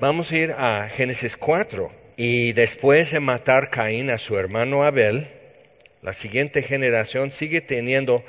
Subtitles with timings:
[0.00, 1.90] vamos a ir a Génesis 4.
[2.16, 5.28] Y después de matar Caín a su hermano Abel,
[6.02, 8.24] la siguiente generación sigue teniendo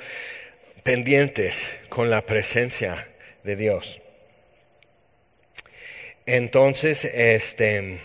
[0.83, 3.07] pendientes con la presencia
[3.43, 4.01] de Dios.
[6.25, 7.99] Entonces, este,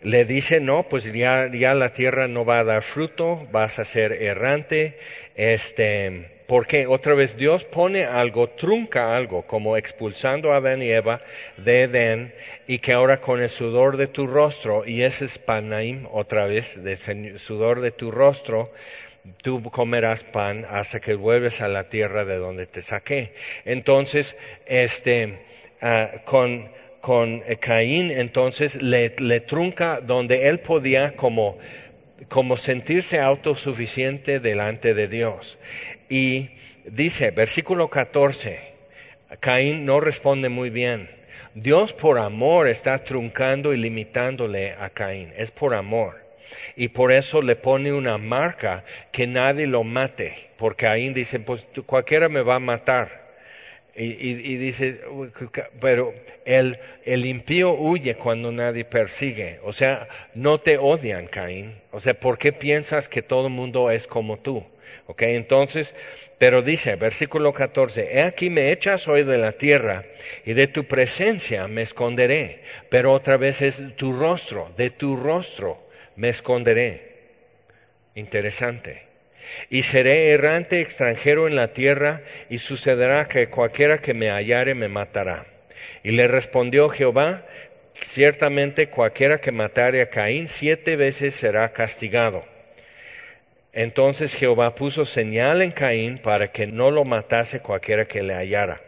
[0.00, 3.84] le dice, no, pues ya, ya la tierra no va a dar fruto, vas a
[3.84, 4.98] ser errante,
[5.34, 11.20] este, porque otra vez Dios pone algo, trunca algo, como expulsando a Adán y Eva
[11.56, 12.34] de Edén,
[12.66, 16.82] y que ahora con el sudor de tu rostro, y ese es Panaim, otra vez,
[16.82, 16.96] de
[17.38, 18.72] sudor de tu rostro,
[19.44, 23.32] tú comerás pan hasta que vuelves a la tierra de donde te saqué.
[23.64, 24.36] Entonces,
[24.66, 25.38] este,
[25.80, 26.68] ah, con,
[27.00, 31.58] con Caín, entonces le trunca donde él podía como
[32.28, 35.58] como sentirse autosuficiente delante de Dios.
[36.08, 36.50] Y
[36.84, 38.74] dice, versículo 14,
[39.40, 41.10] Caín no responde muy bien.
[41.54, 45.32] Dios por amor está truncando y limitándole a Caín.
[45.36, 46.20] Es por amor.
[46.76, 50.50] Y por eso le pone una marca que nadie lo mate.
[50.56, 53.29] Porque Caín dice, pues cualquiera me va a matar.
[54.02, 55.02] Y, dice,
[55.78, 56.14] pero
[56.46, 56.78] el,
[57.26, 59.60] impío huye cuando nadie persigue.
[59.62, 61.78] O sea, no te odian, Caín.
[61.90, 64.64] O sea, ¿por qué piensas que todo el mundo es como tú?
[65.06, 65.94] Ok, entonces,
[66.38, 70.06] pero dice, versículo 14, He aquí me echas hoy de la tierra
[70.46, 72.62] y de tu presencia me esconderé.
[72.88, 75.76] Pero otra vez es tu rostro, de tu rostro
[76.16, 77.18] me esconderé.
[78.14, 79.09] Interesante
[79.68, 84.88] y seré errante extranjero en la tierra, y sucederá que cualquiera que me hallare me
[84.88, 85.46] matará.
[86.02, 87.46] Y le respondió Jehová,
[88.00, 92.44] ciertamente cualquiera que matare a Caín siete veces será castigado.
[93.72, 98.82] Entonces Jehová puso señal en Caín para que no lo matase cualquiera que le hallara.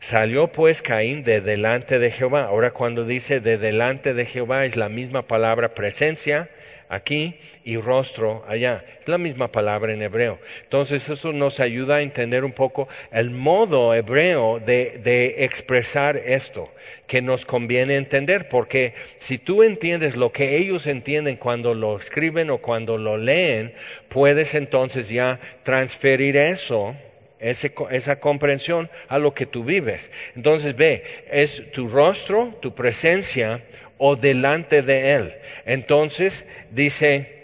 [0.00, 2.44] Salió pues Caín de delante de Jehová.
[2.44, 6.48] Ahora cuando dice de delante de Jehová es la misma palabra presencia
[6.92, 8.84] aquí y rostro allá.
[9.00, 10.38] Es la misma palabra en hebreo.
[10.64, 16.70] Entonces eso nos ayuda a entender un poco el modo hebreo de, de expresar esto
[17.06, 22.50] que nos conviene entender, porque si tú entiendes lo que ellos entienden cuando lo escriben
[22.50, 23.72] o cuando lo leen,
[24.10, 26.94] puedes entonces ya transferir eso
[27.42, 30.10] esa comprensión a lo que tú vives.
[30.36, 33.64] Entonces ve, es tu rostro, tu presencia
[33.98, 35.34] o delante de él.
[35.64, 37.42] Entonces dice,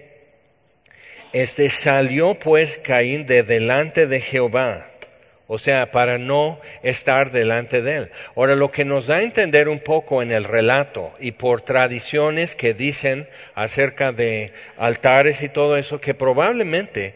[1.33, 4.89] este salió pues Caín de delante de Jehová.
[5.51, 8.11] O sea, para no estar delante de él.
[8.37, 12.55] Ahora, lo que nos da a entender un poco en el relato y por tradiciones
[12.55, 17.15] que dicen acerca de altares y todo eso, que probablemente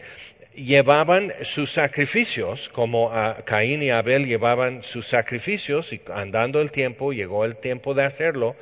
[0.55, 3.11] llevaban sus sacrificios, como
[3.45, 8.57] Caín y Abel llevaban sus sacrificios, y andando el tiempo, llegó el tiempo de hacerlo,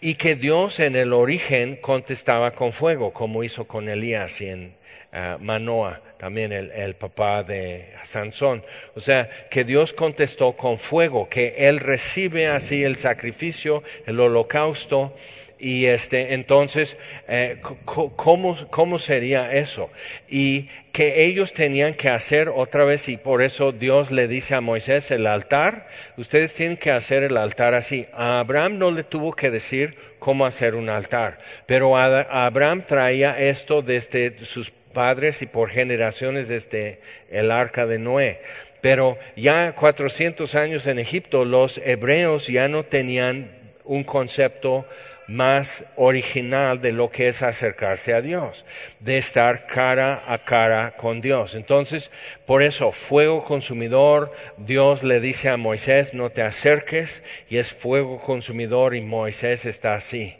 [0.00, 4.74] y que Dios en el origen contestaba con fuego, como hizo con Elías y en
[5.12, 8.62] uh, Manoa, también el, el, papá de Sansón.
[8.94, 15.16] O sea, que Dios contestó con fuego, que Él recibe así el sacrificio, el holocausto,
[15.58, 16.96] y este, entonces,
[17.26, 19.90] eh, ¿cómo, ¿cómo sería eso?
[20.28, 24.60] Y que ellos tenían que hacer otra vez, y por eso Dios le dice a
[24.60, 28.06] Moisés, el altar, ustedes tienen que hacer el altar así.
[28.12, 33.40] A Abraham no le tuvo que decir cómo hacer un altar, pero a Abraham traía
[33.40, 38.40] esto desde sus padres y por generaciones desde el arca de Noé.
[38.80, 43.50] Pero ya 400 años en Egipto, los hebreos ya no tenían
[43.84, 44.86] un concepto
[45.28, 48.64] más original de lo que es acercarse a Dios,
[49.00, 51.54] de estar cara a cara con Dios.
[51.54, 52.10] Entonces,
[52.44, 58.20] por eso, fuego consumidor, Dios le dice a Moisés, no te acerques, y es fuego
[58.20, 60.36] consumidor y Moisés está así.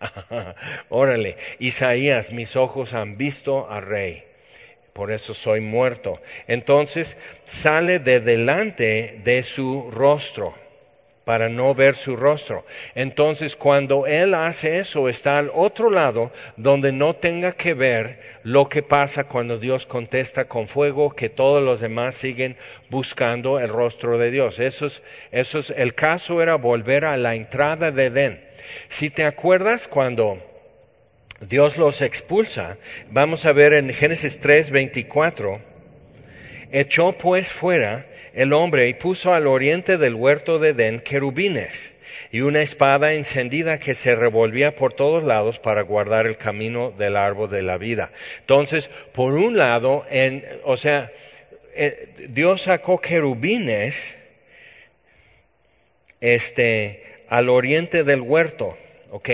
[0.88, 4.24] Órale, Isaías, mis ojos han visto al rey
[4.96, 6.22] por eso soy muerto.
[6.46, 10.54] Entonces sale de delante de su rostro
[11.26, 12.64] para no ver su rostro.
[12.94, 18.68] Entonces, cuando Él hace eso, está al otro lado donde no tenga que ver lo
[18.68, 22.56] que pasa cuando Dios contesta con fuego, que todos los demás siguen
[22.90, 24.60] buscando el rostro de Dios.
[24.60, 25.02] Eso es,
[25.32, 28.44] eso es, el caso era volver a la entrada de Edén.
[28.88, 30.38] Si te acuerdas cuando
[31.40, 32.78] Dios los expulsa,
[33.10, 35.60] vamos a ver en Génesis 3, 24,
[36.70, 41.92] echó pues fuera el hombre y puso al oriente del huerto de Edén querubines
[42.30, 47.16] y una espada encendida que se revolvía por todos lados para guardar el camino del
[47.16, 48.10] árbol de la vida.
[48.40, 51.10] Entonces, por un lado, en, o sea,
[51.74, 54.16] eh, Dios sacó querubines,
[56.20, 58.76] este, al oriente del huerto,
[59.12, 59.30] ¿ok?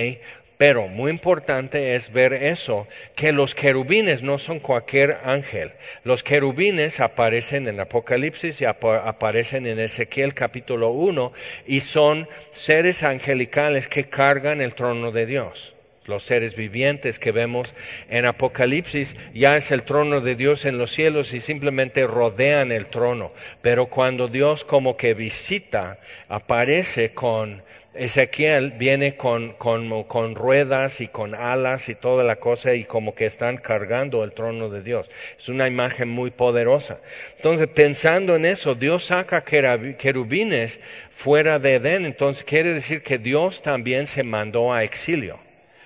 [0.62, 2.87] Pero muy importante es ver eso,
[3.17, 5.73] que los querubines no son cualquier ángel.
[6.05, 11.32] Los querubines aparecen en Apocalipsis y aparecen en Ezequiel capítulo 1
[11.67, 15.75] y son seres angelicales que cargan el trono de Dios.
[16.06, 17.75] Los seres vivientes que vemos
[18.09, 22.87] en Apocalipsis ya es el trono de Dios en los cielos y simplemente rodean el
[22.87, 23.32] trono.
[23.62, 25.99] Pero cuando Dios como que visita,
[26.29, 27.64] aparece con
[27.94, 33.27] Ezequiel viene con, con, ruedas y con alas y toda la cosa y como que
[33.27, 35.11] están cargando el trono de Dios.
[35.39, 37.00] Es una imagen muy poderosa.
[37.37, 40.81] Entonces, pensando en eso, Dios saca querubines
[41.11, 42.06] fuera de Edén.
[42.06, 45.38] Entonces, quiere decir que Dios también se mandó a exilio.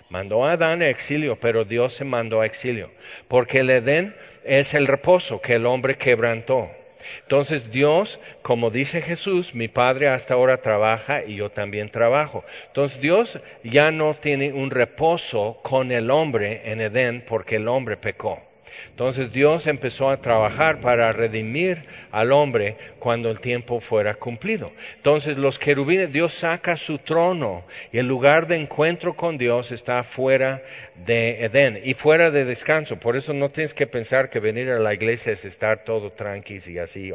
[0.08, 2.90] Mandó a Adán a exilio, pero Dios se mandó a exilio.
[3.26, 4.14] Porque el Edén
[4.44, 6.70] es el reposo que el hombre quebrantó.
[7.22, 12.44] Entonces Dios, como dice Jesús, mi Padre hasta ahora trabaja y yo también trabajo.
[12.66, 17.96] Entonces Dios ya no tiene un reposo con el hombre en Edén porque el hombre
[17.96, 18.42] pecó.
[18.90, 24.72] Entonces Dios empezó a trabajar para redimir al hombre cuando el tiempo fuera cumplido.
[24.96, 30.02] Entonces los querubines, Dios saca su trono y el lugar de encuentro con Dios está
[30.02, 30.62] fuera
[31.04, 32.98] de Edén y fuera de descanso.
[32.98, 36.60] Por eso no tienes que pensar que venir a la iglesia es estar todo tranqui
[36.66, 37.12] y así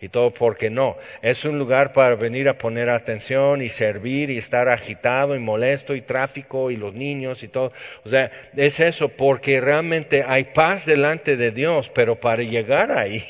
[0.00, 0.96] y todo porque no.
[1.22, 5.94] Es un lugar para venir a poner atención y servir y estar agitado y molesto
[5.94, 7.72] y tráfico y los niños y todo.
[8.04, 13.24] O sea, es eso porque realmente hay paz delante de Dios, pero para llegar ahí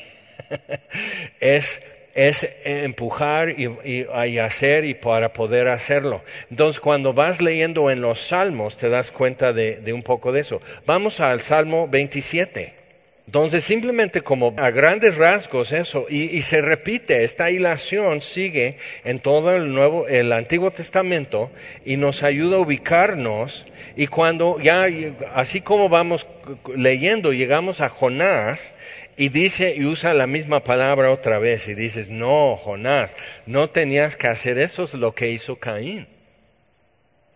[1.39, 1.81] es
[2.13, 6.21] es empujar y, hacer y para poder hacerlo.
[6.49, 10.61] Entonces, cuando vas leyendo en los salmos, te das cuenta de, un poco de eso.
[10.85, 12.81] Vamos al Salmo 27.
[13.27, 19.55] Entonces, simplemente como a grandes rasgos eso, y, se repite, esta hilación sigue en todo
[19.55, 21.49] el Nuevo, el Antiguo Testamento,
[21.85, 23.65] y nos ayuda a ubicarnos,
[23.95, 24.87] y cuando ya,
[25.33, 26.27] así como vamos
[26.75, 28.73] leyendo, llegamos a Jonás,
[29.17, 33.15] y dice y usa la misma palabra otra vez y dices, no, Jonás,
[33.45, 36.07] no tenías que hacer eso, es lo que hizo Caín.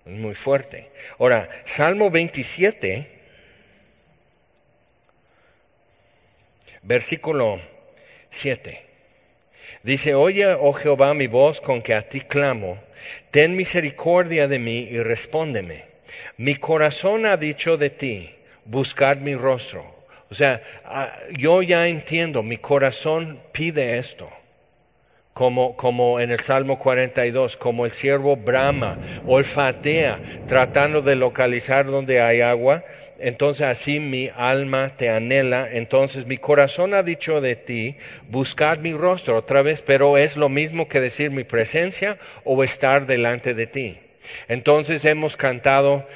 [0.06, 0.90] Es muy fuerte.
[1.18, 3.08] Ahora, Salmo 27,
[6.84, 7.60] versículo
[8.30, 8.82] 7.
[9.84, 12.80] Dice, oye, oh Jehová, mi voz con que a ti clamo,
[13.32, 15.86] ten misericordia de mí y respóndeme.
[16.38, 18.36] Mi corazón ha dicho de ti,
[18.66, 19.95] buscad mi rostro.
[20.30, 24.30] O sea, ah, yo ya entiendo, mi corazón pide esto.
[25.34, 32.22] Como, como en el Salmo 42, como el siervo brama, olfatea, tratando de localizar donde
[32.22, 32.86] hay agua,
[33.20, 37.98] entonces así mi alma te anhela, entonces mi corazón ha dicho de ti,
[38.30, 43.06] buscad mi rostro otra vez, pero es lo mismo que decir mi presencia o estar
[43.06, 43.98] delante de ti.
[44.48, 46.08] Entonces hemos cantado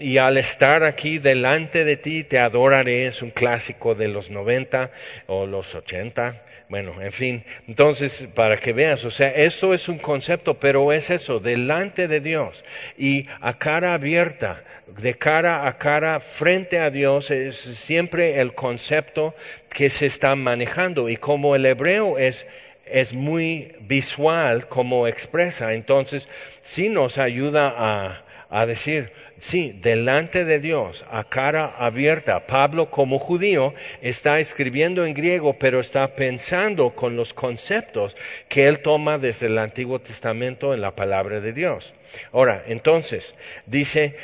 [0.00, 4.90] y al estar aquí delante de ti te adoraré, es un clásico de los 90
[5.26, 9.98] o los 80, bueno, en fin, entonces para que veas, o sea, esto es un
[9.98, 12.64] concepto, pero es eso, delante de Dios
[12.98, 14.62] y a cara abierta,
[14.98, 19.34] de cara a cara, frente a Dios, es siempre el concepto
[19.68, 21.08] que se está manejando.
[21.08, 22.46] Y como el hebreo es
[22.86, 26.28] es muy visual como expresa, entonces
[26.62, 32.46] sí nos ayuda a, a decir, sí, delante de Dios, a cara abierta.
[32.46, 38.16] Pablo como judío está escribiendo en griego, pero está pensando con los conceptos
[38.48, 41.92] que él toma desde el Antiguo Testamento en la palabra de Dios.
[42.32, 43.34] Ahora, entonces,
[43.66, 44.16] dice,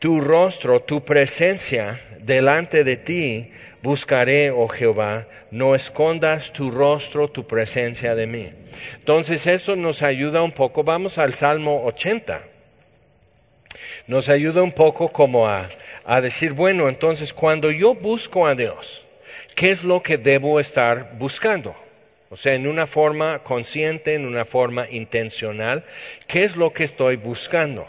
[0.00, 7.46] tu rostro, tu presencia delante de ti, buscaré, oh Jehová, no escondas tu rostro, tu
[7.46, 8.52] presencia de mí.
[8.98, 10.82] Entonces eso nos ayuda un poco.
[10.82, 12.42] Vamos al Salmo 80
[14.06, 15.68] nos ayuda un poco como a,
[16.20, 19.06] decir, bueno, entonces cuando yo busco a Dios,
[19.54, 21.76] ¿qué es lo que debo estar buscando?
[22.30, 25.84] O sea, en una forma consciente, en una forma intencional,
[26.26, 27.88] ¿qué es lo que estoy buscando?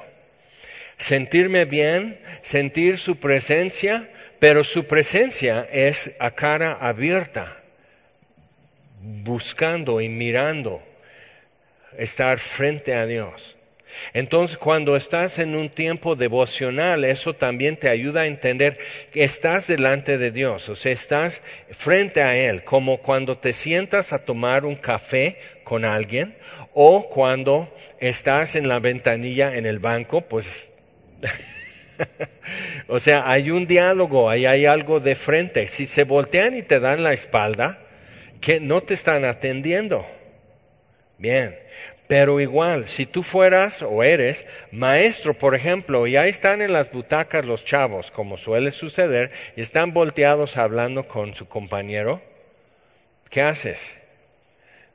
[0.98, 7.58] Sentirme bien, sentir su presencia, pero su presencia es a cara abierta,
[9.02, 10.82] buscando y mirando,
[11.98, 13.58] estar frente a Dios.
[14.14, 18.78] Entonces, cuando estás en un tiempo devocional, eso también te ayuda a entender
[19.12, 21.42] que estás delante de Dios, o sea, estás
[21.72, 26.36] frente a Él, como cuando te sientas a tomar un café con alguien
[26.74, 30.74] o cuando estás en la ventanilla en el banco, pues...
[32.88, 35.68] o sea, hay un diálogo, ahí hay algo de frente.
[35.68, 37.80] Si se voltean y te dan la espalda,
[38.42, 40.06] que no te están atendiendo.
[41.18, 41.56] Bien,
[42.10, 46.92] Pero igual, si tú fueras o eres maestro, por ejemplo, y ahí están en las
[46.92, 52.20] butacas los chavos, como suele suceder, y están volteados hablando con su compañero,
[53.30, 53.94] ¿qué haces?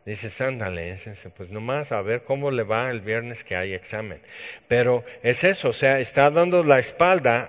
[0.04, 0.96] Dices, ándale,
[1.36, 4.20] pues nomás a ver cómo le va el viernes que hay examen.
[4.66, 7.48] Pero es eso, o sea, está dando la espalda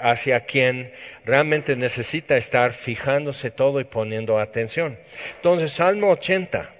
[0.00, 0.92] hacia quien
[1.24, 4.98] realmente necesita estar fijándose todo y poniendo atención.
[5.36, 6.72] Entonces, Salmo 80,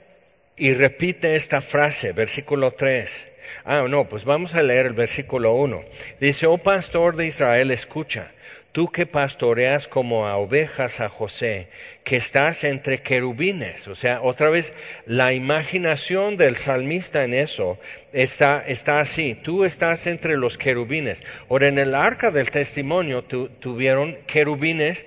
[0.57, 3.29] y repite esta frase, versículo 3.
[3.65, 5.85] Ah, no, pues vamos a leer el versículo 1.
[6.21, 8.31] Dice, oh pastor de Israel, escucha
[8.77, 11.69] tú que pastoreas como a ovejas a José,
[12.05, 13.89] que estás entre querubines.
[13.89, 14.75] O sea, otra vez,
[15.07, 17.79] la imaginación del salmista en eso
[18.13, 19.35] está, está así.
[19.35, 21.23] Tú estás entre los querubines.
[21.49, 25.07] Ahora, en el arca del testimonio tuvieron querubines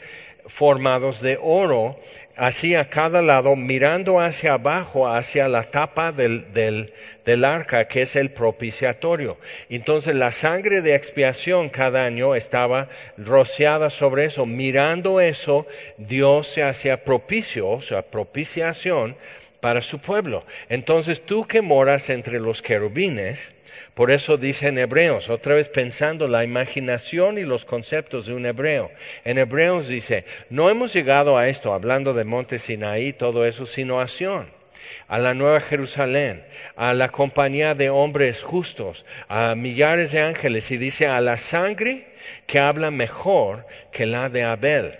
[0.49, 1.97] formados de oro,
[2.35, 8.01] así a cada lado, mirando hacia abajo, hacia la tapa del, del, del, arca, que
[8.01, 9.37] es el propiciatorio.
[9.69, 14.45] Entonces la sangre de expiación cada año estaba rociada sobre eso.
[14.45, 19.15] Mirando eso, Dios se hacía propicio, o sea, propiciación
[19.59, 20.43] para su pueblo.
[20.69, 23.53] Entonces tú que moras entre los querubines,
[23.93, 28.45] por eso dice en Hebreos, otra vez pensando la imaginación y los conceptos de un
[28.45, 28.91] hebreo.
[29.25, 33.99] En Hebreos dice, no hemos llegado a esto, hablando de Monte Sinaí, todo eso, sino
[33.99, 34.49] a Sion,
[35.07, 36.43] a la Nueva Jerusalén,
[36.75, 42.07] a la compañía de hombres justos, a millares de ángeles, y dice, a la sangre
[42.47, 44.93] que habla mejor que la de Abel,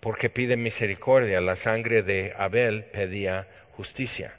[0.00, 4.32] porque pide misericordia, la sangre de Abel pedía justicia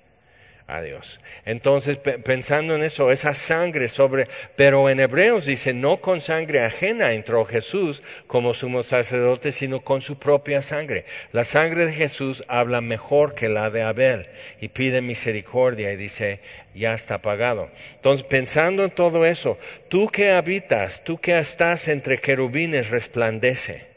[0.68, 1.22] a Dios.
[1.46, 7.14] Entonces, pensando en eso, esa sangre sobre, pero en Hebreos dice, no con sangre ajena
[7.14, 11.06] entró Jesús como sumo sacerdote, sino con su propia sangre.
[11.32, 14.28] La sangre de Jesús habla mejor que la de Abel
[14.60, 16.42] y pide misericordia y dice,
[16.76, 17.70] ya está pagado.
[17.96, 19.58] Entonces, pensando en todo eso,
[19.88, 23.97] tú que habitas, tú que estás entre querubines, resplandece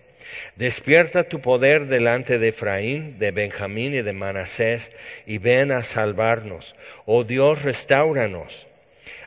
[0.57, 4.93] Despierta tu poder delante de Efraín, de Benjamín y de Manasés,
[5.27, 6.75] y ven a salvarnos.
[7.07, 8.67] Oh Dios, restauranos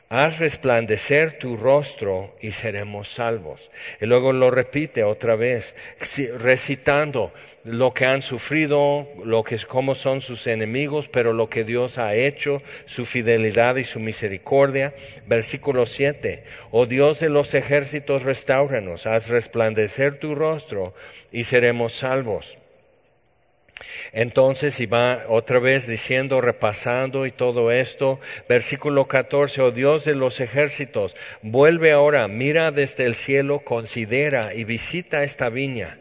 [0.08, 3.70] haz resplandecer tu rostro y seremos salvos.
[4.00, 5.74] Y luego lo repite otra vez,
[6.38, 7.32] recitando
[7.64, 12.14] lo que han sufrido, lo que cómo son sus enemigos, pero lo que Dios ha
[12.14, 14.94] hecho, su fidelidad y su misericordia.
[15.26, 16.44] Versículo 7.
[16.70, 20.94] Oh Dios de los ejércitos, restauranos, haz resplandecer tu rostro
[21.32, 22.58] y seremos salvos.
[24.14, 30.14] Entonces, y va otra vez diciendo, repasando y todo esto, versículo 14, oh Dios de
[30.14, 35.98] los ejércitos, vuelve ahora, mira desde el cielo, considera y visita esta viña.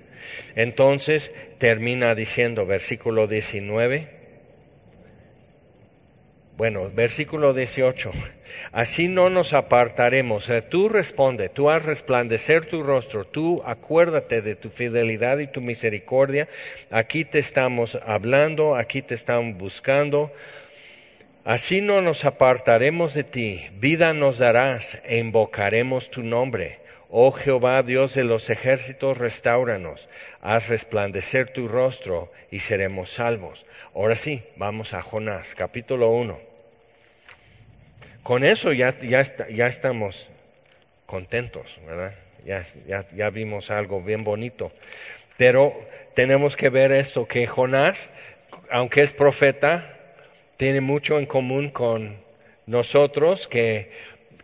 [0.55, 4.22] Entonces termina diciendo, versículo 19,
[6.55, 8.11] bueno, versículo 18.
[8.71, 10.51] Así no nos apartaremos.
[10.69, 16.47] tú responde, tú haz resplandecer tu rostro, tú acuérdate de tu fidelidad y tu misericordia.
[16.91, 20.31] Aquí te estamos hablando, aquí te estamos buscando.
[21.43, 23.61] Así no nos apartaremos de ti.
[23.79, 26.82] Vida nos darás e invocaremos tu nombre.
[27.15, 30.09] Oh Jehová, Dios de los ejércitos, restauranos.
[30.41, 33.67] Haz resplandecer tu rostro y seremos salvos.
[33.93, 36.39] Ahora sí, vamos a Jonás, capítulo 1.
[38.23, 40.27] Con eso ya, ya, ya estamos
[41.05, 42.15] contentos, ¿verdad?
[42.47, 44.71] Ya, ya, ya vimos algo bien bonito.
[45.37, 45.71] Pero
[46.15, 48.09] tenemos que ver esto, que Jonás,
[48.71, 49.99] aunque es profeta,
[50.57, 52.17] tiene mucho en común con
[52.65, 53.91] nosotros, que,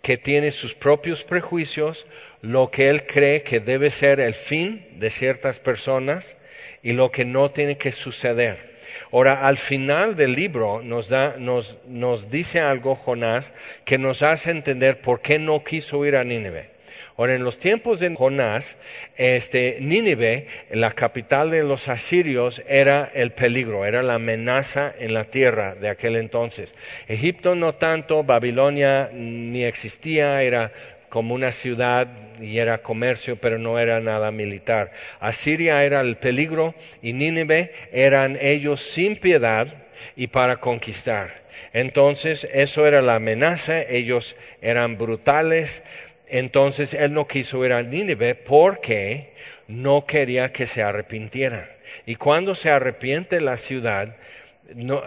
[0.02, 2.08] que tiene sus propios prejuicios,
[2.42, 6.36] lo que él cree que debe ser el fin de ciertas personas
[6.82, 8.78] y lo que no tiene que suceder.
[9.12, 13.54] Ahora, al final del libro nos, da, nos, nos dice algo Jonás
[13.84, 16.79] que nos hace entender por qué no quiso ir a Nínive.
[17.20, 18.78] Ahora, en los tiempos de Jonás,
[19.18, 25.26] este, Nínive, la capital de los asirios, era el peligro, era la amenaza en la
[25.26, 26.74] tierra de aquel entonces.
[27.10, 30.72] Egipto no tanto, Babilonia ni existía, era
[31.10, 32.08] como una ciudad
[32.40, 34.94] y era comercio, pero no era nada militar.
[35.20, 39.68] Asiria era el peligro y Nínive eran ellos sin piedad
[40.16, 41.50] y para conquistar.
[41.74, 45.84] Entonces, eso era la amenaza, ellos eran brutales.
[46.30, 49.34] Entonces, él no quiso ir a Nínive porque
[49.68, 51.68] no quería que se arrepintieran.
[52.06, 54.16] Y cuando se arrepiente la ciudad,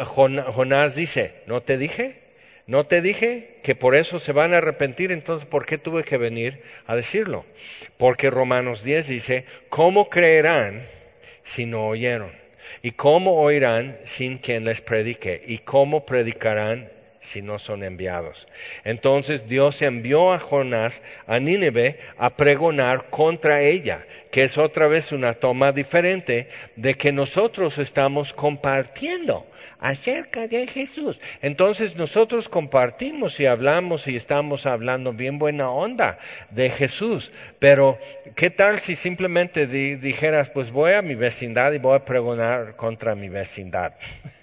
[0.07, 2.17] Jonás dice, ¿no te dije?
[2.67, 5.11] ¿No te dije que por eso se van a arrepentir?
[5.11, 7.45] Entonces, ¿por qué tuve que venir a decirlo?
[7.99, 10.83] Porque Romanos 10 dice, ¿cómo creerán
[11.45, 12.31] si no oyeron?
[12.83, 15.43] ¿Y cómo oirán sin quien les predique?
[15.47, 16.89] ¿Y cómo predicarán
[17.23, 18.49] si no son enviados.
[18.85, 25.13] Entonces Dios envió a Jonás a Nínive a pregonar contra ella, que es otra vez
[25.13, 29.47] una toma diferente de que nosotros estamos compartiendo
[29.79, 31.21] acerca de Jesús.
[31.43, 36.19] Entonces nosotros compartimos y hablamos y estamos hablando bien buena onda
[36.51, 37.99] de Jesús, pero
[38.35, 43.15] ¿qué tal si simplemente dijeras, pues voy a mi vecindad y voy a pregonar contra
[43.15, 43.95] mi vecindad?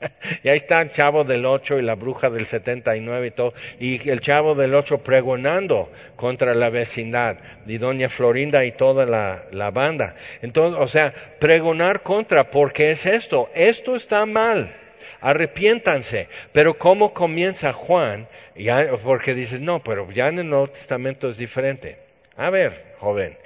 [0.42, 4.08] y ahí está el chavo del 8 y la bruja del 79 y todo, y
[4.08, 9.70] el chavo del 8 pregonando contra la vecindad, y doña Florinda y toda la, la
[9.70, 10.14] banda.
[10.42, 14.74] Entonces, o sea, pregonar contra, porque es esto, esto está mal,
[15.20, 16.28] arrepiéntanse.
[16.52, 18.28] Pero ¿cómo comienza Juan?
[18.54, 21.98] Ya, porque dices, no, pero ya en el Nuevo Testamento es diferente.
[22.36, 23.36] A ver, joven,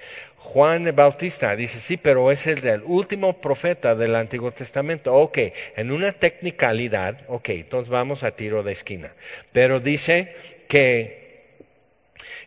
[0.42, 5.14] Juan el Bautista dice, sí, pero es el del último profeta del Antiguo Testamento.
[5.14, 5.38] Ok,
[5.76, 9.12] en una technicalidad, ok, entonces vamos a tiro de esquina.
[9.52, 10.35] Pero dice
[10.66, 11.59] que,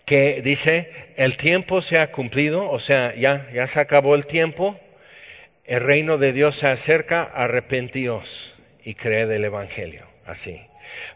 [0.05, 4.79] que dice, el tiempo se ha cumplido, o sea, ya, ya se acabó el tiempo,
[5.63, 10.07] el reino de Dios se acerca, arrepentíos y cree del Evangelio.
[10.25, 10.59] Así.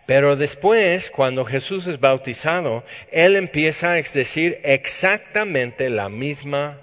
[0.06, 6.78] Pero después, cuando Jesús es bautizado, Él empieza a decir exactamente la misma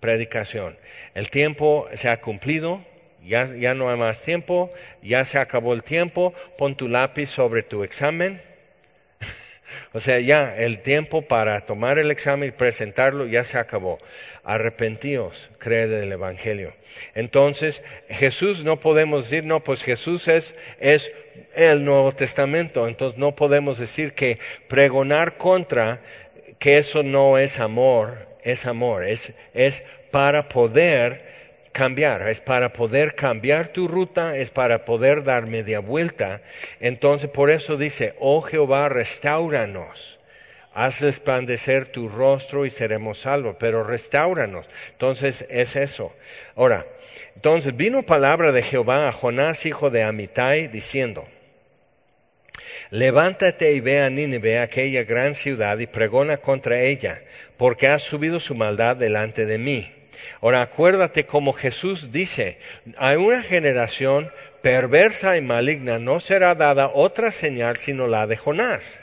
[0.00, 0.76] predicación.
[1.14, 2.84] El tiempo se ha cumplido,
[3.24, 4.70] ya, ya no hay más tiempo,
[5.02, 8.42] ya se acabó el tiempo, pon tu lápiz sobre tu examen.
[9.92, 13.98] O sea, ya el tiempo para tomar el examen y presentarlo ya se acabó
[14.44, 16.74] arrepentíos, creed el Evangelio.
[17.14, 21.12] Entonces, Jesús no podemos decir, no, pues Jesús es, es
[21.54, 24.38] el Nuevo Testamento, entonces no podemos decir que
[24.68, 26.02] pregonar contra,
[26.58, 31.33] que eso no es amor, es amor, es, es para poder
[31.74, 36.40] cambiar, es para poder cambiar tu ruta, es para poder dar media vuelta.
[36.80, 40.18] Entonces, por eso dice, oh Jehová, restauranos
[40.74, 44.66] haz resplandecer tu rostro y seremos salvos, pero restauranos.
[44.90, 46.12] Entonces es eso.
[46.56, 46.84] Ahora,
[47.36, 51.26] entonces vino palabra de Jehová a Jonás, hijo de Amitai, diciendo,
[52.90, 57.22] Levántate y ve a Nínive, aquella gran ciudad, y pregona contra ella,
[57.56, 59.92] porque ha subido su maldad delante de mí.
[60.40, 62.58] Ahora acuérdate como Jesús dice,
[62.96, 64.30] a una generación
[64.62, 69.00] perversa y maligna no será dada otra señal sino la de Jonás.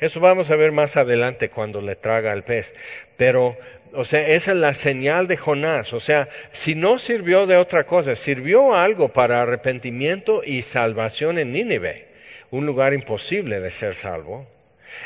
[0.00, 2.74] Eso vamos a ver más adelante cuando le traga el pez.
[3.16, 3.56] Pero,
[3.92, 5.92] o sea, esa es la señal de Jonás.
[5.92, 11.52] O sea, si no sirvió de otra cosa, sirvió algo para arrepentimiento y salvación en
[11.52, 12.08] Nínive,
[12.50, 14.48] un lugar imposible de ser salvo.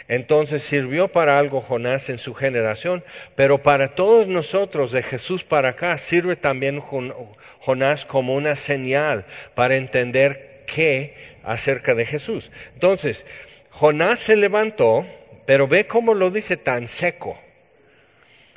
[0.09, 3.05] Entonces sirvió para algo Jonás en su generación,
[3.37, 6.81] pero para todos nosotros de Jesús para acá sirve también
[7.61, 12.51] Jonás como una señal para entender qué acerca de Jesús.
[12.75, 13.25] Entonces,
[13.71, 15.07] Jonás se levantó,
[15.47, 17.39] pero ve cómo lo dice tan seco.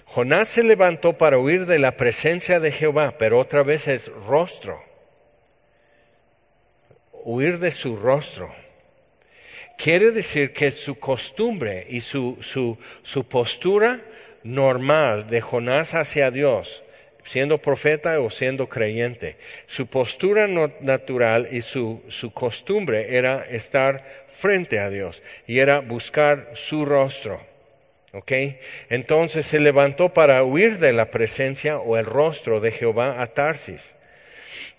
[0.06, 4.80] Jonás se levantó para huir de la presencia de Jehová, pero otra vez es rostro.
[7.24, 8.54] Huir de su rostro.
[9.78, 14.02] Quiere decir que su costumbre y su, su, su postura
[14.44, 16.84] normal de Jonás hacia Dios
[17.24, 19.38] siendo profeta o siendo creyente.
[19.66, 26.52] Su postura natural y su, su, costumbre era estar frente a Dios y era buscar
[26.54, 27.42] su rostro.
[28.12, 28.32] ¿Ok?
[28.90, 33.96] Entonces se levantó para huir de la presencia o el rostro de Jehová a Tarsis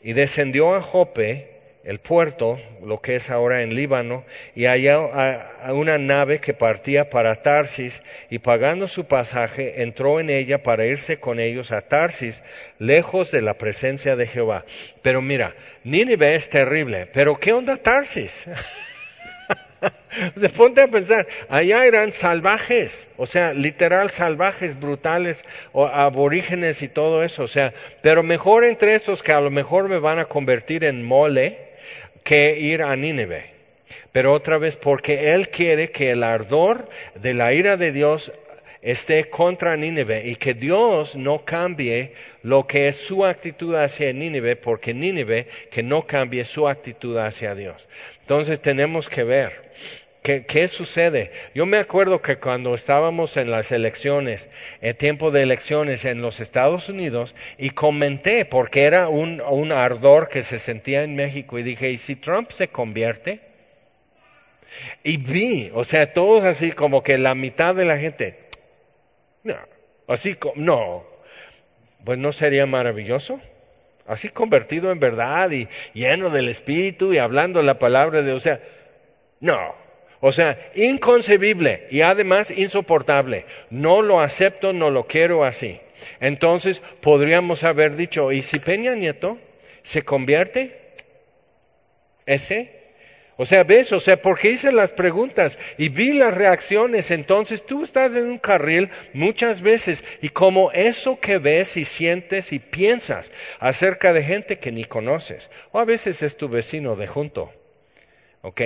[0.02, 1.53] y descendió a Jope
[1.84, 7.10] el puerto, lo que es ahora en Líbano, y allá a, una nave que partía
[7.10, 12.42] para Tarsis, y pagando su pasaje, entró en ella para irse con ellos a Tarsis,
[12.78, 14.64] lejos de la presencia de Jehová.
[15.02, 18.46] Pero mira, Nínive es terrible, pero ¿qué onda Tarsis?
[20.38, 26.88] Se ponte a pensar, allá eran salvajes, o sea, literal salvajes, brutales, o aborígenes y
[26.88, 30.24] todo eso, o sea, pero mejor entre estos que a lo mejor me van a
[30.24, 31.73] convertir en mole,
[32.24, 33.52] que ir a Nínive.
[34.10, 38.32] Pero otra vez, porque Él quiere que el ardor de la ira de Dios
[38.84, 44.56] esté contra Nínive y que Dios no cambie lo que es su actitud hacia Nínive,
[44.56, 47.88] porque Nínive que no cambie su actitud hacia Dios.
[48.20, 49.70] Entonces tenemos que ver
[50.24, 51.32] ¿Qué, sucede?
[51.54, 54.48] Yo me acuerdo que cuando estábamos en las elecciones,
[54.80, 60.42] en tiempo de elecciones en los Estados Unidos, y comenté, porque era un, ardor que
[60.42, 63.42] se sentía en México, y dije, ¿y si Trump se convierte?
[65.02, 68.38] Y vi, o sea, todos así como que la mitad de la gente,
[69.42, 69.58] no,
[70.08, 71.06] así como, no,
[72.02, 73.40] pues no sería maravilloso.
[74.06, 78.32] así convertido en verdad y lleno del Espíritu y hablando la palabra de.
[78.32, 78.62] O sea,
[79.40, 79.83] no.
[80.26, 83.44] O sea, inconcebible y además insoportable.
[83.68, 85.80] No lo acepto, no lo quiero así.
[86.18, 89.36] Entonces podríamos haber dicho, ¿y si Peña Nieto
[89.82, 90.80] se convierte?
[92.24, 92.72] ¿Ese?
[93.36, 97.82] O sea, ves, o sea, porque hice las preguntas y vi las reacciones, entonces tú
[97.82, 103.30] estás en un carril muchas veces y como eso que ves y sientes y piensas
[103.58, 107.52] acerca de gente que ni conoces, o a veces es tu vecino de junto,
[108.40, 108.62] ¿ok?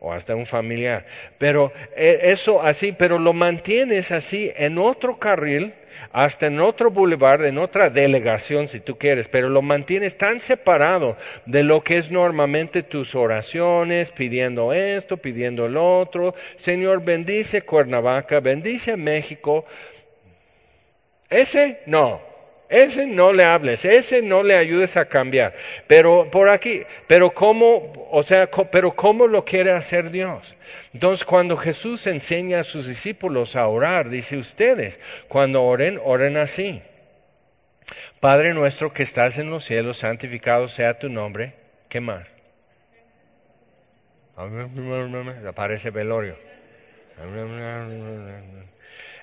[0.00, 1.04] O hasta un familiar,
[1.36, 5.74] pero eh, eso así, pero lo mantienes así en otro carril
[6.12, 11.16] hasta en otro boulevard, en otra delegación si tú quieres, pero lo mantienes tan separado
[11.46, 16.34] de lo que es normalmente tus oraciones, pidiendo esto, pidiendo lo otro.
[16.56, 19.64] Señor, bendice Cuernavaca, bendice México.
[21.28, 22.29] Ese no.
[22.70, 25.54] Ese no le hables, ese no le ayudes a cambiar.
[25.88, 30.54] Pero por aquí, pero cómo, o sea, pero cómo lo quiere hacer Dios.
[30.94, 36.80] Entonces, cuando Jesús enseña a sus discípulos a orar, dice ustedes, cuando oren, oren así.
[38.20, 41.54] Padre nuestro que estás en los cielos, santificado sea tu nombre.
[41.88, 42.32] ¿Qué más?
[45.44, 46.36] Aparece velorio.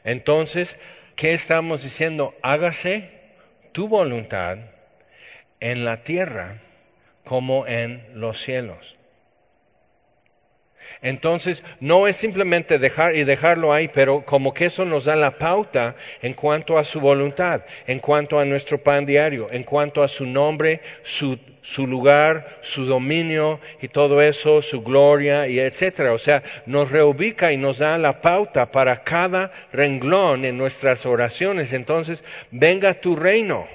[0.03, 0.75] Entonces,
[1.15, 2.36] ¿qué estamos diciendo?
[2.41, 3.16] Hágase
[3.78, 4.58] tu voluntad
[5.60, 6.58] en la tierra
[7.24, 8.96] como en los cielos.
[11.02, 15.38] Entonces, no es simplemente dejar y dejarlo ahí, pero como que eso nos da la
[15.38, 20.08] pauta en cuanto a su voluntad, en cuanto a nuestro pan diario, en cuanto a
[20.08, 26.13] su nombre, su, su lugar, su dominio y todo eso, su gloria y etcétera.
[26.13, 31.73] O sea, nos reubica y nos da la pauta para cada renglón en nuestras oraciones.
[31.73, 33.67] Entonces, venga tu reino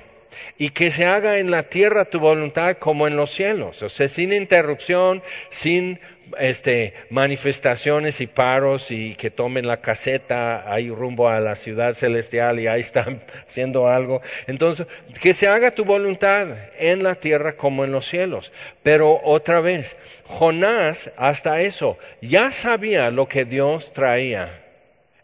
[0.58, 4.08] y que se haga en la tierra tu voluntad como en los cielos, o sea,
[4.08, 5.98] sin interrupción, sin
[6.38, 12.60] este, manifestaciones y paros y que tomen la caseta ahí rumbo a la ciudad celestial
[12.60, 14.22] y ahí están haciendo algo.
[14.46, 14.86] Entonces,
[15.20, 18.52] que se haga tu voluntad en la tierra como en los cielos.
[18.82, 24.58] Pero otra vez, Jonás hasta eso ya sabía lo que Dios traía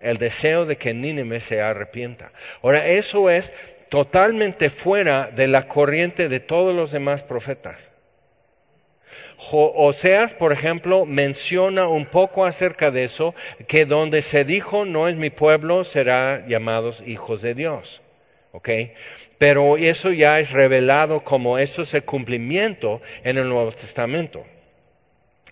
[0.01, 2.31] el deseo de que Nínive se arrepienta.
[2.63, 3.53] Ahora, eso es
[3.89, 7.93] totalmente fuera de la corriente de todos los demás profetas.
[9.51, 13.35] Oseas, por ejemplo, menciona un poco acerca de eso,
[13.67, 18.03] que donde se dijo no es mi pueblo, será llamados hijos de Dios.
[18.53, 18.69] ¿Ok?
[19.39, 24.45] Pero eso ya es revelado como eso es el cumplimiento en el Nuevo Testamento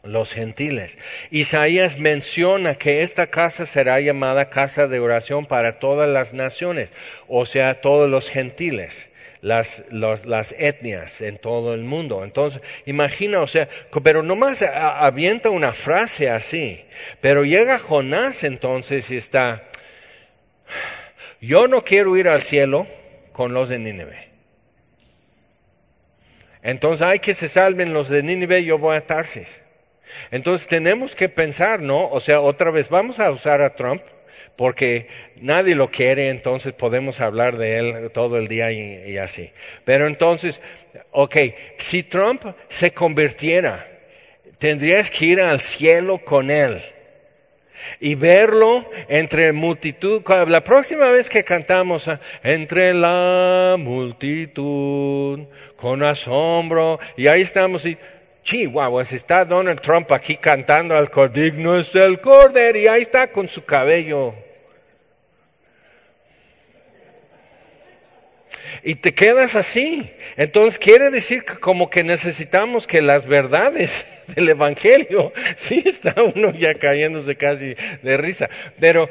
[0.07, 0.99] los gentiles.
[1.31, 6.93] Isaías menciona que esta casa será llamada casa de oración para todas las naciones,
[7.29, 9.09] o sea, todos los gentiles
[9.47, 12.25] las, etnias en todo el mundo.
[12.25, 13.69] Entonces, imagina, o sea,
[14.03, 16.85] pero nomás avienta una frase así,
[17.21, 19.63] pero llega Jonás entonces y está,
[21.41, 22.87] yo no quiero ir al cielo
[23.33, 24.29] con los de Nínive.
[26.63, 29.63] Entonces hay que se salven los de Nínive, yo voy a Tarsis.
[30.31, 32.09] Entonces tenemos que pensar, ¿no?
[32.09, 34.03] O sea, otra vez, vamos a usar a Trump
[34.57, 39.53] porque nadie lo quiere, entonces podemos hablar de él todo el día y, así.
[39.85, 40.61] Pero entonces,
[41.11, 41.37] ok,
[41.79, 43.87] si Trump se convirtiera,
[44.59, 46.83] tendrías que ir al cielo con él
[48.01, 50.23] y verlo entre multitud.
[50.49, 55.41] La próxima vez que cantamos ah, entre la multitud
[55.77, 57.99] con asombro y ahí estamos y
[58.47, 63.49] Chihuahuas, está Donald Trump aquí cantando al digno es el cordero y ahí está con
[63.49, 64.35] su cabello.
[68.85, 70.09] Y te quedas así.
[70.37, 74.07] Entonces quiere decir que como que necesitamos que las verdades
[74.37, 79.09] del Evangelio, sí está uno ya cayéndose casi de risa, pero,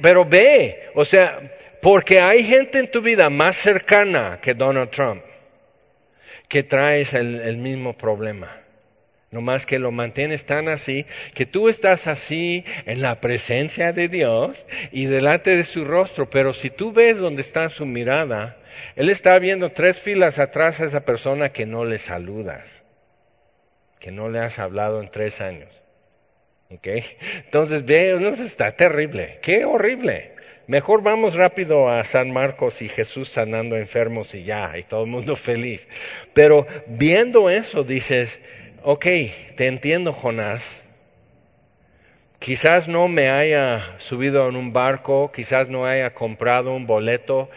[0.00, 1.40] pero ve, o sea,
[1.80, 5.31] porque hay gente en tu vida más cercana que Donald Trump
[6.52, 8.54] que traes el, mismo problema.
[9.30, 14.08] No más que lo mantienes tan así, que tú estás así en la presencia de
[14.08, 18.58] Dios y delante de su rostro, pero si tú ves donde está su mirada,
[18.96, 22.82] él está viendo tres filas atrás a esa persona que no le saludas,
[23.98, 25.70] que no le has hablado en tres años.
[26.68, 26.86] ¿Ok?
[27.46, 30.31] Entonces ve, no, está terrible, qué horrible.
[30.72, 35.10] Mejor vamos rápido a San Marcos y Jesús sanando enfermos y ya, y todo el
[35.10, 35.86] mundo feliz.
[36.32, 38.40] Pero viendo eso dices,
[38.82, 39.04] ok,
[39.54, 40.82] te entiendo Jonás,
[42.38, 47.50] quizás no me haya subido en un barco, quizás no haya comprado un boleto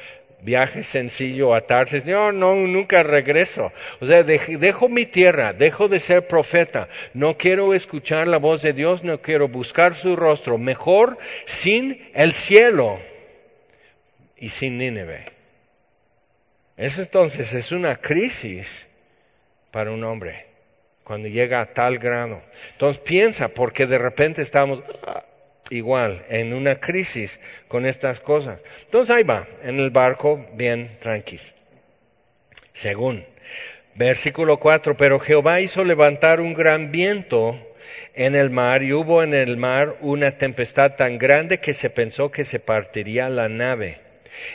[0.45, 2.05] viaje sencillo a Tarsis.
[2.05, 3.73] No, no, nunca regreso.
[3.99, 6.87] O sea, dejo mi tierra, dejo de ser profeta.
[7.13, 10.57] No quiero escuchar la voz de Dios, no quiero buscar su rostro.
[10.57, 12.99] Mejor sin el cielo
[14.37, 15.25] y sin Nínive.
[16.77, 18.87] Eso entonces es una crisis
[19.71, 20.45] para un hombre
[21.03, 22.41] cuando llega a tal grado.
[22.73, 24.83] Entonces piensa, porque de repente estamos
[25.69, 28.59] igual en una crisis con estas cosas.
[28.83, 31.43] Entonces ahí va, en el barco, bien tranquilo.
[32.73, 33.23] Según,
[33.95, 37.59] versículo 4, pero Jehová hizo levantar un gran viento
[38.13, 42.31] en el mar y hubo en el mar una tempestad tan grande que se pensó
[42.31, 43.99] que se partiría la nave.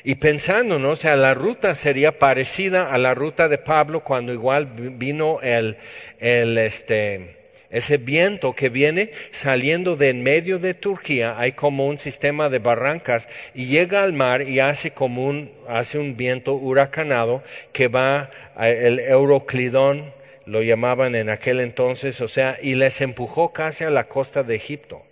[0.05, 0.91] Y pensando, ¿no?
[0.91, 5.79] O sea, la ruta sería parecida a la ruta de Pablo cuando igual vino el,
[6.19, 7.40] el este,
[7.71, 12.59] ese viento que viene saliendo de en medio de Turquía, hay como un sistema de
[12.59, 18.31] barrancas y llega al mar y hace como un, hace un viento huracanado que va
[18.59, 20.13] el Euroclidón,
[20.47, 24.57] lo llamaban en aquel entonces, o sea, y les empujó casi a la costa de
[24.57, 25.03] Egipto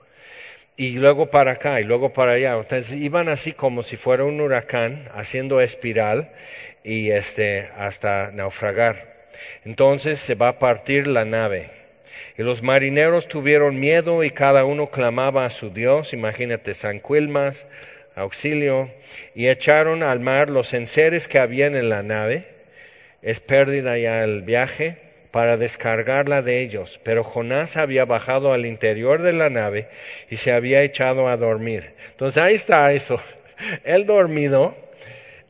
[0.79, 2.57] y luego para acá y luego para allá.
[2.57, 6.31] Entonces iban así como si fuera un huracán, haciendo espiral
[6.85, 8.97] y este hasta naufragar.
[9.64, 11.78] Entonces se va a partir la nave.
[12.37, 17.67] Y los marineros tuvieron miedo y cada uno clamaba a su Dios, imagínate, San Quilmas,
[18.15, 18.91] auxilio,
[19.35, 22.45] y echaron al mar los enseres que habían en la nave.
[23.23, 24.97] Es pérdida ya el viaje
[25.31, 29.89] para descargarla de ellos, pero Jonás había bajado al interior de la nave
[30.31, 31.93] y se había echado a dormir.
[32.11, 33.21] Entonces ahí está eso.
[33.85, 34.75] Él dormido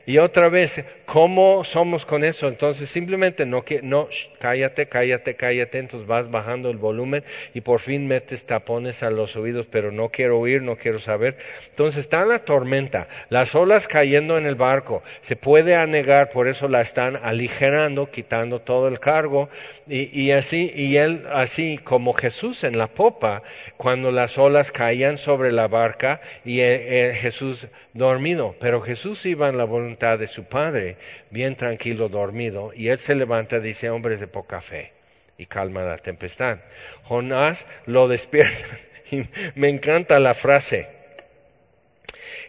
[0.05, 2.47] y otra vez, ¿cómo somos con eso?
[2.47, 7.23] Entonces simplemente no, no cállate, cállate, cállate, entonces vas bajando el volumen
[7.55, 11.35] y por fin metes tapones a los oídos, pero no quiero oír, no quiero saber.
[11.71, 16.67] Entonces está la tormenta, las olas cayendo en el barco, se puede anegar, por eso
[16.67, 19.49] la están aligerando, quitando todo el cargo
[19.87, 23.41] y, y así, y él así como Jesús en la popa,
[23.77, 29.49] cuando las olas caían sobre la barca y eh, eh, Jesús dormido, pero Jesús iba
[29.49, 30.97] en la voluntad de su padre,
[31.29, 34.91] bien tranquilo, dormido, y él se levanta dice, hombres de poca fe,
[35.37, 36.59] y calma la tempestad.
[37.03, 38.77] Jonás lo despierta,
[39.11, 39.23] y
[39.55, 40.87] me encanta la frase,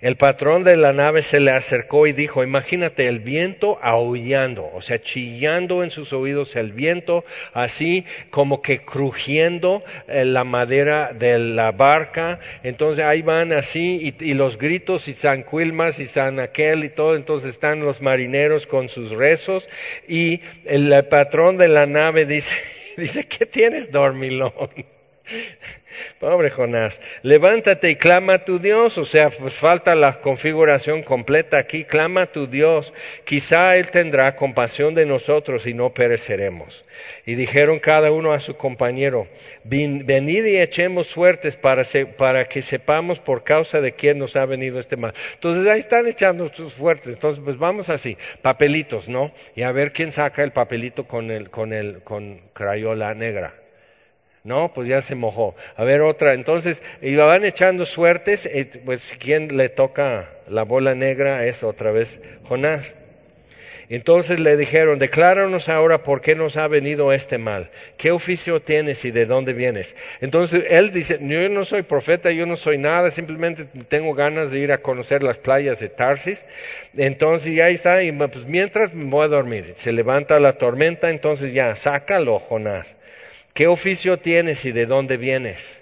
[0.01, 4.81] el patrón de la nave se le acercó y dijo, imagínate el viento aullando, o
[4.81, 11.39] sea, chillando en sus oídos el viento, así como que crujiendo eh, la madera de
[11.39, 12.39] la barca.
[12.63, 17.15] Entonces ahí van así y, los gritos y San Quilmas y San Aquel y todo.
[17.15, 19.69] Entonces están los marineros con sus rezos
[20.09, 22.55] y el patrón de la nave dice,
[22.97, 24.53] dice, ¿qué tienes dormilón?
[26.19, 31.59] Pobre Jonás, levántate y clama a tu Dios, o sea, pues falta la configuración completa
[31.59, 32.93] aquí, clama a tu Dios,
[33.25, 36.85] quizá Él tendrá compasión de nosotros y no pereceremos.
[37.27, 39.29] Y dijeron cada uno a su compañero,
[39.65, 41.85] venid y echemos suertes para,
[42.17, 45.15] para que sepamos por causa de quién nos ha venido este mal.
[45.35, 49.33] Entonces ahí están echando sus suertes, entonces pues vamos así, papelitos, ¿no?
[49.55, 53.55] Y a ver quién saca el papelito con el, con el, con crayola negra.
[54.43, 55.55] No, pues ya se mojó.
[55.77, 56.35] A ver otra.
[56.35, 58.49] Entonces, y van echando suertes,
[58.85, 62.95] pues quien le toca la bola negra es otra vez Jonás.
[63.91, 67.71] Entonces le dijeron, decláranos ahora por qué nos ha venido este mal.
[67.97, 69.97] ¿Qué oficio tienes y de dónde vienes?
[70.21, 74.61] Entonces él dice, yo no soy profeta, yo no soy nada, simplemente tengo ganas de
[74.61, 76.47] ir a conocer las playas de Tarsis.
[76.97, 79.73] Entonces ya está, y pues mientras me voy a dormir.
[79.75, 82.95] Se levanta la tormenta, entonces ya, sácalo, Jonás.
[83.55, 85.81] ¿Qué oficio tienes y de dónde vienes?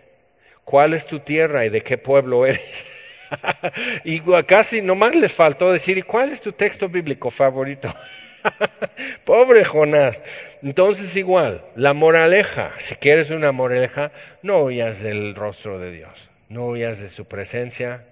[0.64, 2.86] ¿Cuál es tu tierra y de qué pueblo eres?
[4.04, 7.94] y casi nomás les faltó decir, ¿y cuál es tu texto bíblico favorito?
[9.24, 10.22] Pobre Jonás.
[10.62, 14.10] Entonces igual, la moraleja, si quieres una moraleja,
[14.42, 18.04] no huyas del rostro de Dios, no huyas de su presencia,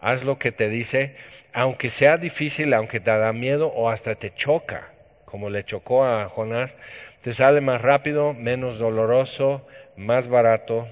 [0.00, 1.16] haz lo que te dice,
[1.52, 4.92] aunque sea difícil, aunque te da miedo o hasta te choca,
[5.26, 6.74] como le chocó a Jonás,
[7.22, 10.88] te sale más rápido, menos doloroso, más barato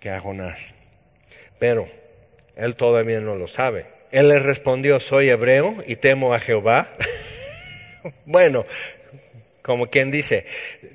[0.00, 0.74] que a Jonás.
[1.58, 1.88] Pero
[2.56, 3.86] él todavía no lo sabe.
[4.10, 6.88] Él le respondió, soy hebreo y temo a Jehová.
[8.26, 8.64] bueno,
[9.68, 10.46] como quien dice,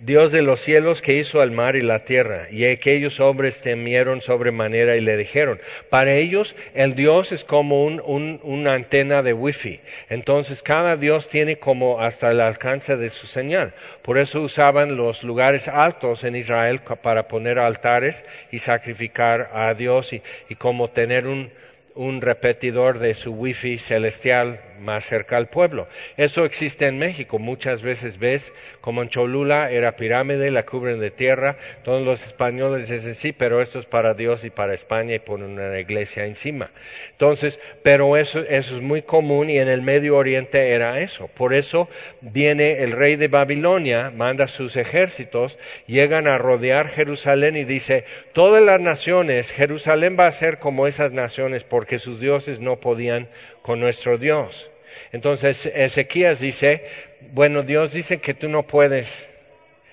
[0.01, 2.47] Dios de los cielos que hizo el mar y la tierra.
[2.49, 8.39] Y aquellos hombres temieron sobremanera y le dijeron, para ellos el Dios es como un,
[8.41, 9.79] una antena de wifi.
[10.09, 13.75] Entonces cada Dios tiene como hasta el alcance de su señal.
[14.01, 20.13] Por eso usaban los lugares altos en Israel para poner altares y sacrificar a Dios
[20.13, 21.51] y, y como tener un,
[21.95, 25.87] un repetidor de su wifi celestial más cerca al pueblo.
[26.17, 27.39] Eso existe en México.
[27.39, 31.55] Muchas veces ves como en Cholula era pirámide, la cubren de tierra.
[31.83, 35.59] Todos los españoles dicen sí, pero esto es para Dios y para España y ponen
[35.59, 36.69] una iglesia encima.
[37.11, 41.27] Entonces, pero eso, eso es muy común y en el Medio Oriente era eso.
[41.27, 41.89] Por eso
[42.21, 48.61] viene el rey de Babilonia, manda sus ejércitos, llegan a rodear Jerusalén y dice, todas
[48.61, 53.27] las naciones, Jerusalén va a ser como esas naciones porque sus dioses no podían
[53.61, 54.69] con nuestro Dios.
[55.11, 56.85] Entonces Ezequías dice,
[57.31, 59.27] bueno, Dios dice que tú no puedes,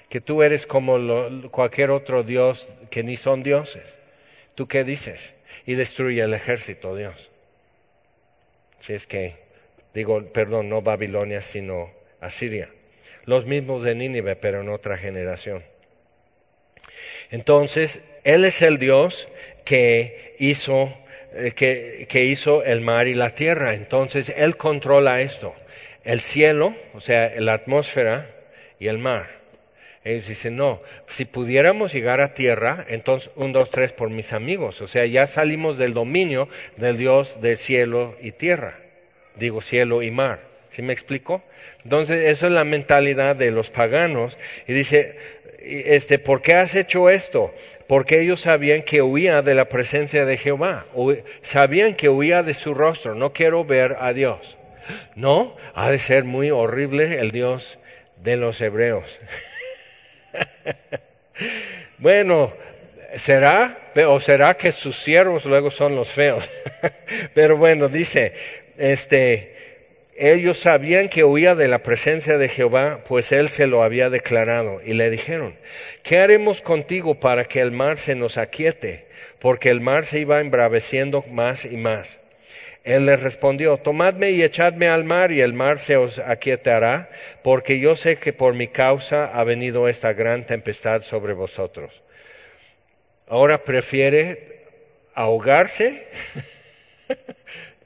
[0.08, 0.98] que tú eres como
[1.50, 3.98] cualquier otro Dios que ni son dioses.
[4.54, 5.34] ¿Tú qué dices?
[5.66, 7.30] Y destruye el ejército, Dios.
[8.80, 9.36] Si es que,
[9.94, 12.68] digo, perdón, no Babilonia, sino Asiria.
[13.24, 15.62] Los mismos de Nínive, pero en otra generación.
[17.30, 19.28] Entonces, Él es el Dios
[19.64, 20.92] que hizo
[21.34, 21.52] eh,
[22.08, 23.74] que, hizo el mar y la tierra.
[23.74, 25.54] Entonces Él controla esto.
[26.04, 28.26] El cielo, o sea, la atmósfera
[28.78, 29.28] y el mar.
[30.02, 34.80] Ellos dicen, no, si pudiéramos llegar a tierra, entonces un, dos, tres por mis amigos.
[34.80, 38.74] O sea, ya salimos del dominio del Dios del cielo y tierra.
[39.36, 40.40] Digo cielo y mar.
[40.70, 41.42] ¿Sí me explico?
[41.84, 44.38] Entonces, eso es la mentalidad de los paganos.
[44.66, 45.18] Y dice,
[45.62, 47.54] este, ¿por qué has hecho esto?
[47.86, 50.86] Porque ellos sabían que huía de la presencia de Jehová,
[51.42, 54.56] sabían que huía de su rostro, no quiero ver a Dios.
[55.14, 57.78] No, ha de ser muy horrible el Dios
[58.16, 59.20] de los hebreos.
[61.98, 62.52] bueno,
[63.16, 63.78] ¿será?
[64.08, 66.50] ¿O será que sus siervos luego son los feos?
[67.34, 68.34] Pero bueno, dice,
[68.76, 69.59] este,
[70.20, 74.82] ellos sabían que huía de la presencia de Jehová, pues él se lo había declarado,
[74.84, 75.56] y le dijeron,
[76.02, 79.06] ¿qué haremos contigo para que el mar se nos aquiete?
[79.38, 82.18] Porque el mar se iba embraveciendo más y más.
[82.84, 87.08] Él les respondió, tomadme y echadme al mar y el mar se os aquietará,
[87.42, 92.02] porque yo sé que por mi causa ha venido esta gran tempestad sobre vosotros.
[93.26, 94.66] Ahora prefiere
[95.14, 96.06] ahogarse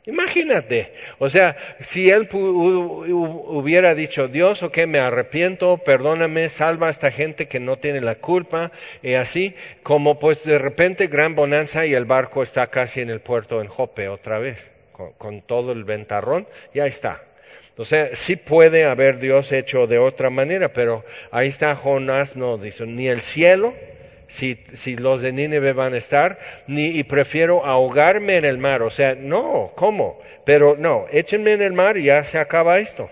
[0.06, 7.10] Imagínate, o sea, si él hubiera dicho, Dios, ok, me arrepiento, perdóname, salva a esta
[7.10, 8.70] gente que no tiene la culpa,
[9.02, 13.20] y así, como pues de repente gran bonanza y el barco está casi en el
[13.20, 17.22] puerto en Jope otra vez, con, todo el ventarrón, ya está.
[17.78, 22.58] O sea, sí puede haber Dios hecho de otra manera, pero ahí está Jonás, no
[22.58, 23.72] dice, ni el cielo,
[24.28, 28.82] si, los de Nínive van a estar, ni y prefiero ahogarme en el mar.
[28.82, 30.20] O sea, no, ¿cómo?
[30.44, 33.10] Pero no, échenme en el mar y ya se acaba esto.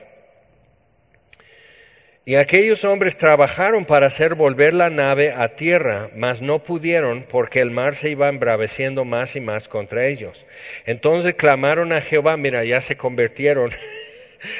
[2.25, 7.61] Y aquellos hombres trabajaron para hacer volver la nave a tierra, mas no pudieron porque
[7.61, 10.47] el mar se iba embraveciendo más y más contra ellos.
[10.87, 13.73] Entonces clamaron a Jehová, mira, ya se convirtieron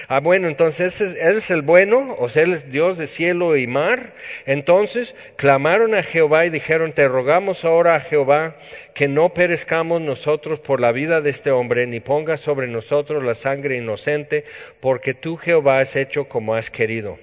[0.09, 3.67] Ah, bueno, entonces Él es el bueno, o sea, Él es Dios de cielo y
[3.67, 4.13] mar.
[4.47, 8.55] Entonces clamaron a Jehová y dijeron, te rogamos ahora a Jehová
[8.95, 13.35] que no perezcamos nosotros por la vida de este hombre, ni pongas sobre nosotros la
[13.35, 14.45] sangre inocente,
[14.81, 17.19] porque tú Jehová has hecho como has querido.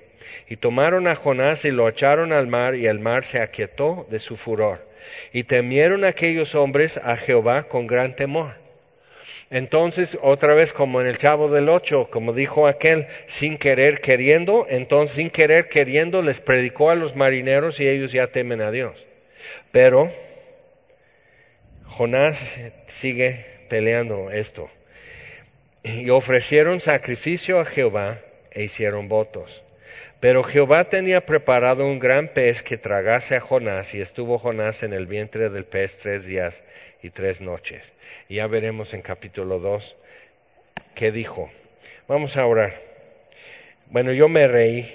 [0.48, 4.20] Y tomaron a Jonás y lo echaron al mar, y el mar se aquietó de
[4.20, 4.86] su furor.
[5.32, 8.54] Y temieron aquellos hombres a Jehová con gran temor.
[9.52, 14.68] Entonces, otra vez como en el Chavo del Ocho, como dijo aquel, sin querer queriendo,
[14.70, 19.08] entonces sin querer queriendo les predicó a los marineros y ellos ya temen a Dios.
[19.72, 20.12] Pero
[21.88, 24.70] Jonás sigue peleando esto.
[25.84, 28.20] Y ofrecieron sacrificio a Jehová
[28.52, 29.64] e hicieron votos.
[30.20, 34.94] Pero Jehová tenía preparado un gran pez que tragase a Jonás y estuvo Jonás en
[34.94, 36.62] el vientre del pez tres días
[37.02, 37.94] y tres noches.
[38.28, 39.96] Y ya veremos en capítulo 2
[40.96, 41.50] qué dijo.
[42.08, 42.74] Vamos a orar.
[43.88, 44.92] Bueno, yo me reí.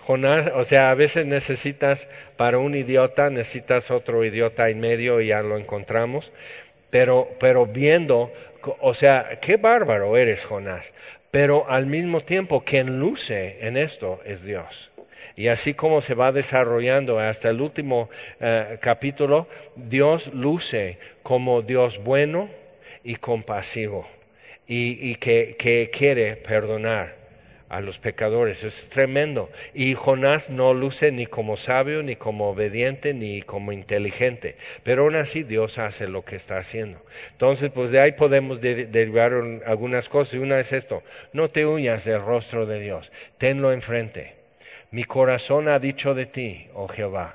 [0.00, 5.28] Jonás, o sea, a veces necesitas para un idiota, necesitas otro idiota en medio y
[5.28, 6.30] ya lo encontramos.
[6.90, 8.30] Pero, pero viendo,
[8.80, 10.92] o sea, qué bárbaro eres, Jonás.
[11.30, 14.90] Pero al mismo tiempo, quien luce en esto es Dios.
[15.36, 18.08] Y así como se va desarrollando hasta el último
[18.40, 22.48] eh, capítulo, Dios luce como Dios bueno
[23.02, 24.06] y compasivo
[24.66, 27.14] y, que, quiere perdonar
[27.68, 28.64] a los pecadores.
[28.64, 29.50] Es tremendo.
[29.74, 34.56] Y Jonás no luce ni como sabio, ni como obediente, ni como inteligente.
[34.82, 37.00] Pero aún así Dios hace lo que está haciendo.
[37.32, 39.32] Entonces, pues de ahí podemos derivar
[39.66, 40.34] algunas cosas.
[40.34, 41.02] Y una es esto,
[41.32, 44.43] no te huyas del rostro de Dios, tenlo enfrente.
[44.94, 47.34] Mi corazón ha dicho de ti, oh Jehová,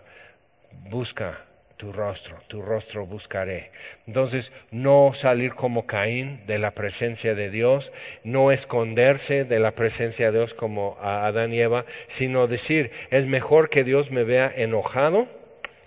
[0.89, 1.41] busca
[1.75, 3.71] tu rostro, tu rostro buscaré.
[4.07, 7.91] Entonces, no salir como Caín de la presencia de Dios,
[8.23, 13.69] no esconderse de la presencia de Dios como Adán y Eva, sino decir, es mejor
[13.69, 15.27] que Dios me vea enojado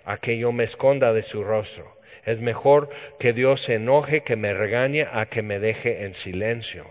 [0.05, 1.91] a que yo me esconda de su rostro.
[2.27, 6.85] Es mejor que Dios se enoje, que me regañe, a que me deje en silencio.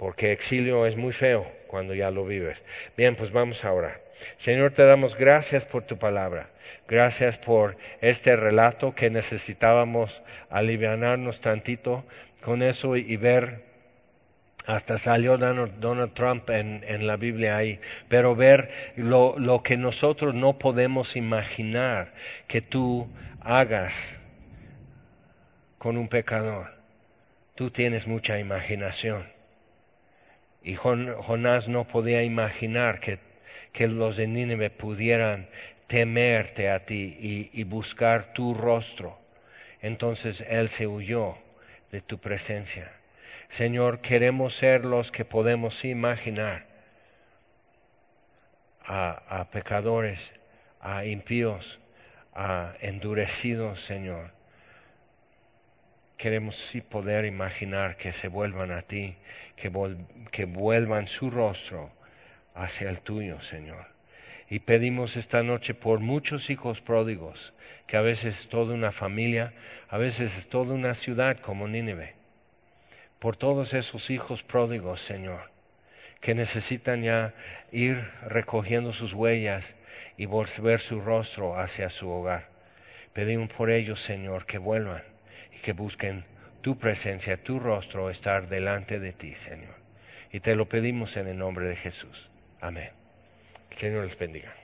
[0.00, 2.62] Porque exilio es muy feo cuando ya lo vives.
[2.96, 4.00] Bien, pues vamos a orar.
[4.38, 6.48] Señor, te damos gracias por tu palabra.
[6.88, 12.02] Gracias por este relato que necesitábamos aliviarnos tantito
[12.40, 13.62] con eso y, ver
[14.64, 17.78] hasta salió Donald, Trump en, la Biblia ahí,
[18.08, 22.10] pero ver lo, lo, que nosotros no podemos imaginar
[22.48, 23.06] que tú
[23.42, 24.16] hagas
[25.76, 26.68] con un pecador.
[27.54, 29.39] Tú tienes mucha imaginación.
[30.62, 33.18] Y Jonás no podía imaginar que,
[33.88, 35.48] los de Nínive pudieran
[35.86, 39.18] temerte a ti y, buscar tu rostro.
[39.80, 41.36] Entonces él se huyó
[41.90, 42.90] de tu presencia.
[43.48, 46.64] Señor, queremos ser los que podemos imaginar
[48.84, 50.32] a, pecadores,
[50.80, 51.78] a impíos,
[52.34, 54.30] a endurecidos, Señor.
[56.20, 59.16] Queremos sí poder imaginar que se vuelvan a ti,
[59.56, 59.72] que,
[60.30, 61.90] que vuelvan su rostro
[62.54, 63.86] hacia el tuyo, Señor.
[64.50, 67.54] Y pedimos esta noche por muchos hijos pródigos,
[67.86, 69.54] que a veces es toda una familia,
[69.88, 72.12] a veces es toda una ciudad como Nínive.
[73.18, 75.50] Por todos esos hijos pródigos, Señor,
[76.20, 77.32] que necesitan ya
[77.72, 77.96] ir
[78.26, 79.74] recogiendo sus huellas
[80.18, 82.46] y volver su rostro hacia su hogar.
[83.14, 85.02] Pedimos por ellos, Señor, que vuelvan
[85.62, 86.24] que busquen
[86.62, 89.74] tu presencia, tu rostro, estar delante de ti, Señor.
[90.32, 92.30] Y te lo pedimos en el nombre de Jesús.
[92.60, 92.90] Amén.
[93.70, 94.59] El Señor les bendiga.